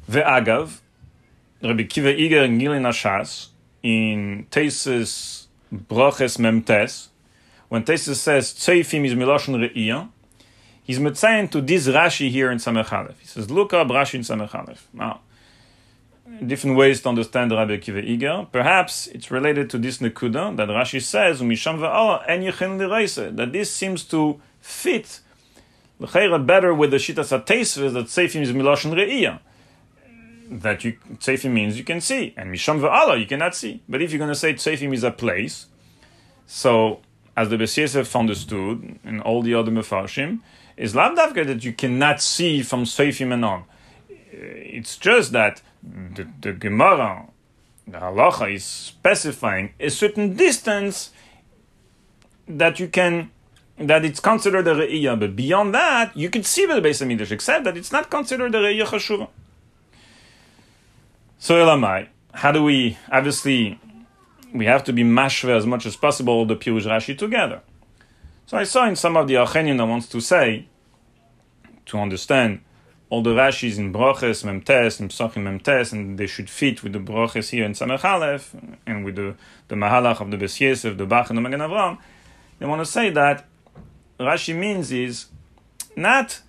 [0.09, 0.79] Ve'agav,
[1.63, 3.49] Rabbi Kiva Eiger in Gilin Ashas,
[3.83, 7.09] in Tesis Brachas Memtes,
[7.69, 10.09] when Tesis says Tzeifim is Miloshon Re'iyah,
[10.83, 13.13] he's metzayin to this Rashi here in Samech.
[13.19, 14.77] He says, look up Rashi in Samech.
[14.91, 15.21] Now,
[16.45, 18.47] different ways to understand Rabbi Akiva Eiger.
[18.51, 23.51] Perhaps it's related to this Nekuda that Rashi says, Umisham va'ala en yechin lireise, that
[23.53, 25.19] this seems to fit
[25.99, 29.39] the chaira better with the Shitas HaTeisves that Seifim is Miloshon Re'iyah.
[30.53, 33.81] That you Seifim means you can see, and Misham va'ala you cannot see.
[33.87, 35.67] But if you're going to say Seifim is a place,
[36.45, 36.99] so
[37.37, 40.39] as the Bes Yosef understood, and all the other Mefarshim,
[40.75, 43.63] is lavdavka that you cannot see from Seifim and on.
[44.09, 47.27] It's just that the, the Gemara,
[47.87, 51.11] the halacha is specifying a certain distance
[52.47, 53.31] that you can
[53.77, 57.63] that it's considered a re'iyah, but beyond that, you can see the Beis Hamikdash, except
[57.63, 59.29] that it's not considered a re'iyah chashuva.
[61.43, 63.79] So Elamai, how do we, obviously,
[64.53, 67.61] we have to be mashve as much as possible the Pirush Rashi together.
[68.45, 70.67] So I saw in some of the Achenim that wants to say,
[71.87, 72.61] to understand
[73.09, 76.99] all the Rashis in Broches, Memtes, and Psachim Memtes, and they should fit with the
[76.99, 79.35] Broches here in Samech Aleph, and with the,
[79.67, 81.97] the Mahalach of the Bes Yosef, the Bach, and the Magen Avram,
[82.59, 83.47] they want to say that
[84.19, 85.25] Rashi means is
[85.95, 86.39] not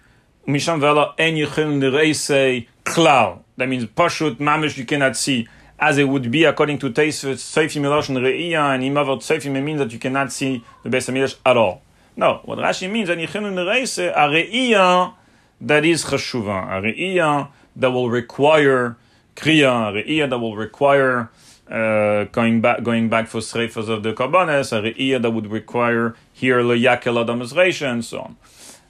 [0.46, 3.41] Misham Vela En Yichim Nereisei Klal.
[3.56, 8.08] That means Pashut Mamish you cannot see, as it would be according to Seifi Milosh
[8.08, 11.82] and Re'iyah, and Imavot Seifi means that you cannot see the Beis Hamidrash at all.
[12.16, 15.14] No, what Rashi means, En Yichim Nereisei, a Re'iyah
[15.62, 18.96] that is chashuva, a re'iyah that will require
[19.36, 21.30] kriya, a re'iyah that will require
[21.70, 26.16] uh, going back going back for sreifas of the karbanes, a re'iyah that would require
[26.32, 28.36] here leyakel adam and so on.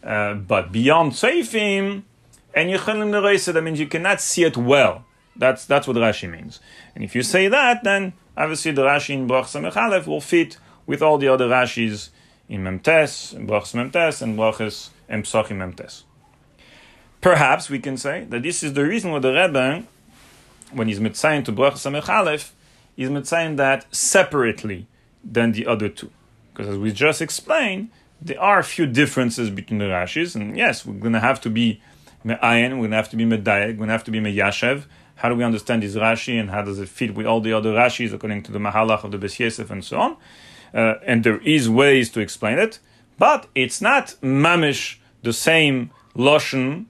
[0.03, 2.03] Uh, but beyond seifim,
[2.55, 5.05] and yechelim nereisa, that means you cannot see it well.
[5.37, 6.61] That's that's what Rashi means.
[6.95, 11.03] And if you say that, then obviously the Rashi in Brach Samech will fit with
[11.03, 12.11] all the other Rashis
[12.49, 16.03] in Memtes, in Brachas Memtes, and Brachas and Psachim Memtes.
[17.21, 19.85] Perhaps we can say that this is the reason why the Rebbe,
[20.73, 22.51] when he's mitzayin to Brach Samech
[22.97, 24.87] is mitzayin that separately
[25.25, 26.11] than the other two.
[26.53, 30.85] Because as we just explained, there are a few differences between the Rashis, and yes,
[30.85, 31.81] we're going to have to be
[32.25, 34.85] me'ayin, we're going to have to be medayek, we're going to have to be meyashev.
[35.17, 37.73] How do we understand this Rashi, and how does it fit with all the other
[37.73, 40.17] Rashis according to the Mahalach of the Bes Yosef and so on?
[40.75, 42.79] Uh, and there is ways to explain it,
[43.19, 46.87] but it's not mamish the same loshen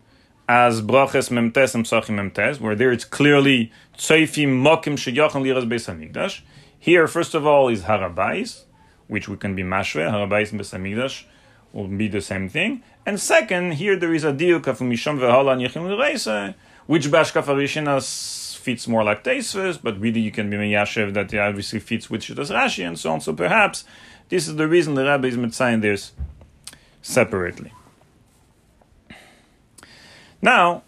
[0.48, 6.40] as brachas memtes and psachim memtes, where there it's clearly tzeifim mokim sheyachan liras beis.
[6.78, 8.62] Here, first of all, is harabais,
[9.08, 10.10] which we can be mashve.
[10.10, 11.24] Harabais and beis
[11.72, 12.82] will be the same thing.
[13.04, 16.54] And second, here there is a deal kafum misham vehala nichim lireise,
[16.86, 21.38] which bashkaf arishinas fits more like Teisves, but really you can be meyashev that it
[21.38, 23.20] obviously fits with Shittas Rashi and so on.
[23.20, 23.84] So perhaps
[24.28, 26.12] this is the reason the Rabbi is mitzayin this
[27.02, 27.72] separately.
[30.40, 30.82] Now,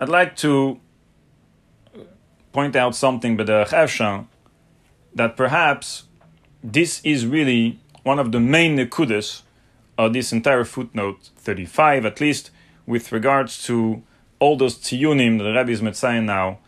[0.00, 0.78] I'd like to
[2.52, 3.64] point out something, but uh,
[5.14, 6.04] that perhaps
[6.62, 9.42] this is really one of the main nekudas
[9.98, 12.50] of this entire footnote 35, at least
[12.86, 14.02] with regards to
[14.38, 16.58] all those tiyunim that the Rebbe is metzayin now,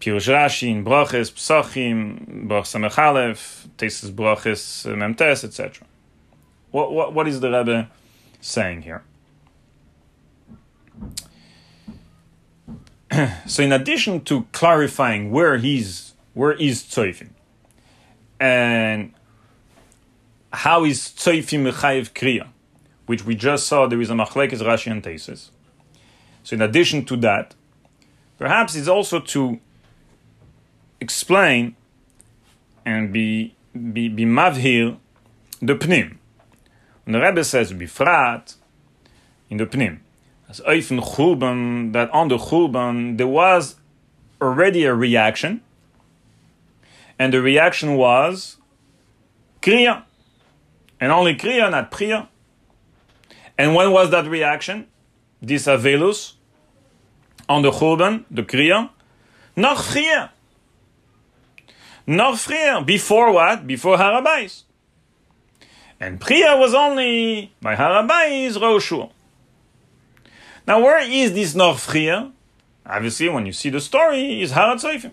[0.00, 5.86] Pirush Rashi, in Broches, Psachim, Broch Samech Aleph, Tesis Broches, Memtes, etc.
[6.70, 7.90] What, what, what is the Rebbe
[8.40, 9.02] saying here?
[13.46, 17.30] so in addition to clarifying where he's where is tzoifim
[18.38, 19.12] and
[20.52, 22.48] how is tzoifim mechayev kriya,
[23.06, 25.50] which we just saw there is a machlekes Rashi and Tesis.
[26.42, 27.54] So in addition to that,
[28.38, 29.60] perhaps it's also to
[31.00, 31.76] explain
[32.84, 34.96] and be be, be mavhir
[35.60, 36.16] the pnim.
[37.04, 38.54] When the Rebbe says bifrat,
[39.50, 39.98] in the Pnim.
[40.48, 43.76] As Eifen Chulban, that on the Chulban there was
[44.40, 45.62] already a reaction,
[47.18, 48.56] and the reaction was
[49.60, 50.04] Kriya.
[51.00, 52.28] And only Kriya, not Priya.
[53.56, 54.86] And when was that reaction?
[55.40, 56.34] This Avelus
[57.48, 58.90] on the Chulban, the Kriya?
[59.56, 60.30] Noch Frier.
[62.06, 62.84] Noch Frier.
[62.84, 63.66] Before what?
[63.66, 64.62] Before Harabais.
[66.00, 69.10] And Priya was only by Harabais Roshua.
[70.66, 72.30] Now, where is this Noch Frier?
[72.86, 75.10] Obviously, when you see the story, is Harat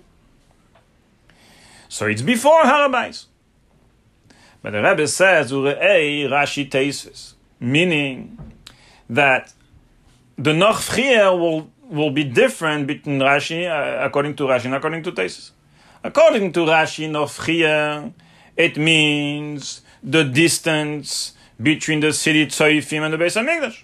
[1.90, 3.26] So it's before Harabais.
[4.66, 8.36] But the Rebbe says, Ure'ei Rashi Teisvis, meaning
[9.07, 9.53] that
[10.39, 15.03] the Noch Frier will, will be different between Rashi, uh, according to Rashi and according
[15.03, 15.51] to Teisvis.
[16.03, 18.11] According to Rashi, Noch Frier,
[18.57, 23.84] it means the distance between the city Tzoifim and the Beis HaMikdash.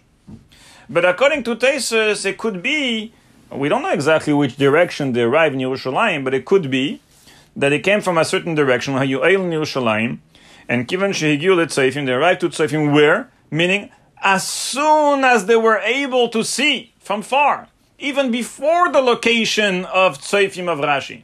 [0.89, 3.13] But according to Tesis, it could be,
[3.51, 7.01] we don't know exactly which direction they arrived in Yerushalayim, but it could be
[7.55, 10.17] that it came from a certain direction, Hayu'el in Yerushalayim,
[10.67, 13.29] and given Shehigiu Tzoifim, they arrived to Tzoifim where?
[13.49, 13.89] Meaning,
[14.21, 17.67] as soon as they were able to see from far,
[17.99, 21.23] even before the location of Tzoifim of Rashi.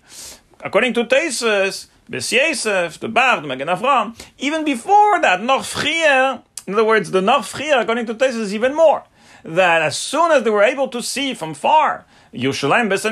[0.62, 6.84] According to Tesis, Bes the Bar, the Magen Avram, even before that, noch in other
[6.84, 9.04] words, the noch according to Tesis, is even more.
[9.44, 13.04] That as soon as they were able to see from far, Yerushalayim Bes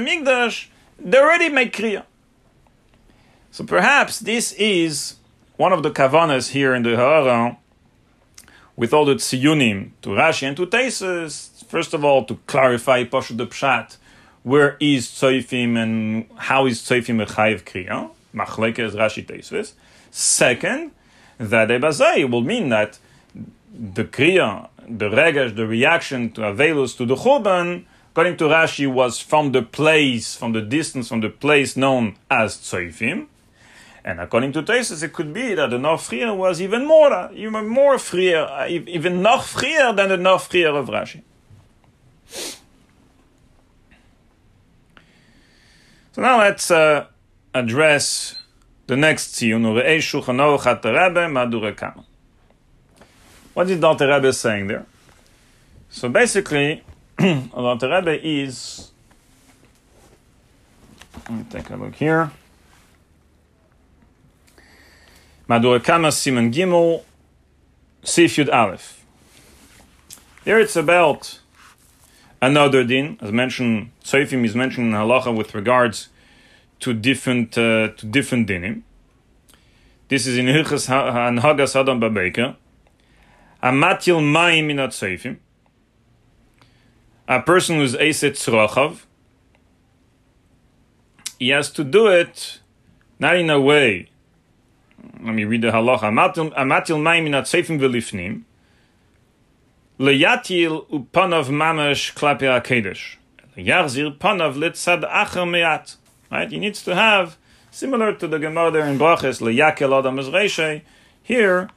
[1.00, 2.04] they already made kriya.
[3.52, 5.16] So perhaps this is
[5.58, 7.58] one of the kavanas here in the Ha'ara,
[8.76, 13.34] with all the tziyunim to Rashi and to Tesis, first of all, to clarify Pasha
[13.34, 13.98] the Pshat,
[14.44, 18.12] where is Tzoifim and how is Tzoifim a chayiv kriya?
[18.34, 19.74] Machlekes Rashi Teisves.
[20.12, 20.92] Second,
[21.38, 23.00] that Ebazai will mean that
[23.74, 29.20] the Kriya, the Regesh, the reaction to Avelus, to the Churban, according to Rashi, was
[29.20, 33.28] from the place, from the distance, from the place known as Tzoifim.
[34.06, 37.98] And according to Tesis, it could be that the Nofrier was even more, even more
[37.98, 41.24] freer, even noch freer than the Nofrier of Rashi.
[46.12, 47.08] So now let's uh,
[47.56, 48.36] address
[48.86, 49.74] the next tziyun.
[53.56, 54.86] What is der Rebbe saying there?
[55.90, 56.84] So basically,
[57.18, 58.92] der Rebbe is,
[61.28, 62.32] let me take a look here.
[65.48, 67.04] Madure Kama Simon Gimel,
[68.04, 69.06] Sif Aleph.
[70.44, 71.40] There it's about
[72.42, 76.10] another din, as mentioned, Seifim is mentioned in Halacha with regards
[76.80, 78.82] to different uh, to different dinim.
[80.08, 82.56] This is in Hilchas Hanhagas Adam Babeka.
[83.62, 85.38] Amatil Mayim Minat Seifim.
[87.28, 89.02] A person who's Eset Tzrochav,
[91.38, 92.62] he has to do it
[93.20, 94.10] not in a way.
[95.24, 96.02] Let me read the halacha.
[96.02, 98.44] Amatil Mayim Minat Seifim Velifnim.
[100.00, 103.16] Leyatil upanav mamash klape akedesh.
[103.58, 105.96] Leyachzir panav litzad acher meat.
[106.32, 106.52] Right?
[106.52, 107.38] He needs to have,
[107.72, 110.82] similar to the Gemara there in Brachas, leyakel adam reshe.
[111.24, 111.70] Here,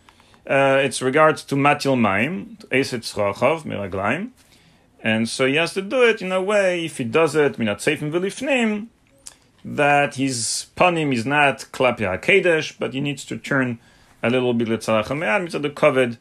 [0.46, 4.30] uh, it's regards to matil maim, eset tzrachav, miraglaim.
[5.00, 7.76] And so he has to do it in a way, if he does it, minat
[7.76, 8.88] seifim v'lifnim,
[9.64, 13.78] that his panim is not klapi hakedesh, but he needs to turn
[14.22, 16.18] a little bit letzalach hamead, mitzad the covered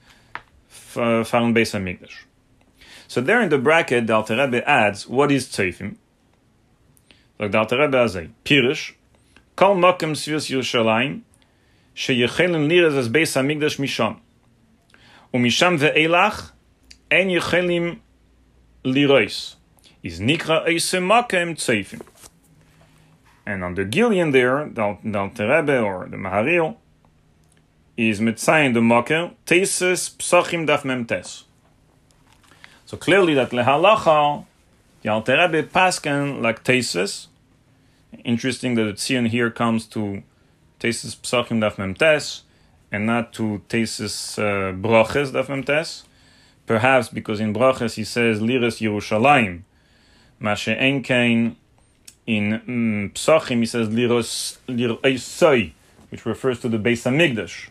[0.96, 2.24] uh, found base hamikdash.
[3.08, 5.96] So there in the bracket, the Alter Rebbe adds, what is tzefim?
[7.40, 8.94] sagt the Alter Rebbe Azei, Pirish,
[9.56, 11.22] kol mokem svius Yerushalayim,
[11.96, 14.20] sheyechelen liras as beis hamigdash misham.
[15.34, 16.52] ומisham ve'elach,
[17.10, 18.00] en yechelim
[18.84, 19.56] lirois.
[20.04, 22.02] Is nikra eise mokem tzefim.
[23.48, 26.76] And on the Gillian there, the, Rebbe or the Maharil,
[27.96, 31.44] is mitzayin the moker, tesis psachim daf memtes.
[32.86, 34.46] So clearly that lehalacha,
[35.02, 37.28] the Alter Rebbe pasken like Tesis.
[38.26, 40.24] Interesting that the Tzion here comes to
[40.80, 42.42] Tesis Psachim Daf Memtes
[42.92, 46.04] and not to Tesis uh, Broches Daf Memtes.
[46.66, 49.62] Perhaps because in Broches he says Liris Yerushalayim.
[50.42, 51.56] Mashe Enkein
[52.28, 55.72] in mm, Psachim he says Liros Liroisoi,
[56.10, 57.70] which refers to the Beis Hamikdash.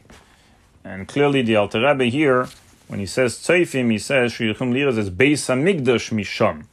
[0.85, 2.49] And clearly the Alter Rebbe here,
[2.89, 6.65] when he says Tzeifim, he says Shirichum Liras as Beis Hamikdash Misham.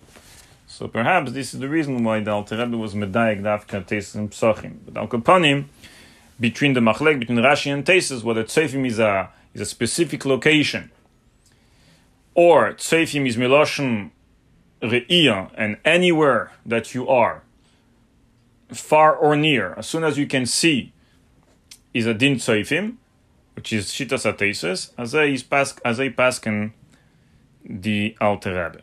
[0.66, 4.78] So perhaps this is the reason why the Alter Rebbe was medayik dafka and psachim.
[4.86, 5.66] But al kapanim,
[6.40, 10.90] between the machlek, between Rashi and tesis, whether tzefim is a is a specific location
[12.36, 14.12] or tseifim is miloshen
[14.82, 17.43] re'iyah, and anywhere that you are,
[18.74, 20.94] far or near, as soon as you can see,
[21.94, 22.96] is a din tseifim,
[23.56, 26.74] which is shitas atesis, as a is pas as a paskin
[27.64, 28.82] the Alter Rebbe.